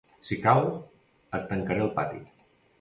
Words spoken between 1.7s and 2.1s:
al